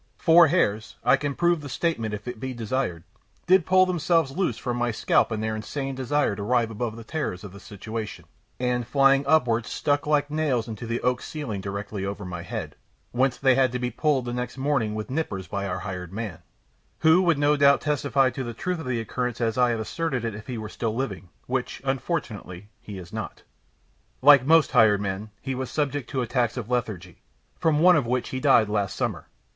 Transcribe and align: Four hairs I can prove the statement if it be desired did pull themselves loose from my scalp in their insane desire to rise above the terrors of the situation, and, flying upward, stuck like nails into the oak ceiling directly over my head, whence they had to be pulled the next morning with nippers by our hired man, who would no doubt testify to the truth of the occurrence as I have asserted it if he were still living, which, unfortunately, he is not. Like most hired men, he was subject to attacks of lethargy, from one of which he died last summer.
Four 0.17 0.47
hairs 0.47 0.95
I 1.03 1.15
can 1.15 1.35
prove 1.35 1.61
the 1.61 1.69
statement 1.69 2.15
if 2.15 2.27
it 2.27 2.39
be 2.39 2.55
desired 2.55 3.03
did 3.45 3.67
pull 3.67 3.85
themselves 3.85 4.31
loose 4.35 4.57
from 4.57 4.77
my 4.77 4.89
scalp 4.89 5.31
in 5.31 5.41
their 5.41 5.55
insane 5.55 5.93
desire 5.93 6.35
to 6.35 6.41
rise 6.41 6.71
above 6.71 6.95
the 6.95 7.03
terrors 7.03 7.43
of 7.43 7.53
the 7.53 7.59
situation, 7.59 8.25
and, 8.59 8.87
flying 8.87 9.23
upward, 9.27 9.67
stuck 9.67 10.07
like 10.07 10.31
nails 10.31 10.67
into 10.67 10.87
the 10.87 11.01
oak 11.01 11.21
ceiling 11.21 11.61
directly 11.61 12.03
over 12.03 12.25
my 12.25 12.41
head, 12.41 12.75
whence 13.11 13.37
they 13.37 13.53
had 13.53 13.71
to 13.73 13.77
be 13.77 13.91
pulled 13.91 14.25
the 14.25 14.33
next 14.33 14.57
morning 14.57 14.95
with 14.95 15.11
nippers 15.11 15.45
by 15.45 15.67
our 15.67 15.77
hired 15.81 16.11
man, 16.11 16.39
who 17.01 17.21
would 17.21 17.37
no 17.37 17.55
doubt 17.55 17.79
testify 17.79 18.31
to 18.31 18.43
the 18.43 18.55
truth 18.55 18.79
of 18.79 18.87
the 18.87 18.99
occurrence 18.99 19.39
as 19.39 19.55
I 19.55 19.69
have 19.69 19.79
asserted 19.79 20.25
it 20.25 20.33
if 20.33 20.47
he 20.47 20.57
were 20.57 20.67
still 20.67 20.95
living, 20.95 21.29
which, 21.45 21.79
unfortunately, 21.83 22.69
he 22.79 22.97
is 22.97 23.13
not. 23.13 23.43
Like 24.23 24.47
most 24.47 24.71
hired 24.71 24.99
men, 24.99 25.29
he 25.43 25.53
was 25.53 25.69
subject 25.69 26.09
to 26.09 26.23
attacks 26.23 26.57
of 26.57 26.71
lethargy, 26.71 27.21
from 27.59 27.77
one 27.81 27.95
of 27.95 28.07
which 28.07 28.29
he 28.29 28.39
died 28.39 28.67
last 28.67 28.95
summer. 28.95 29.27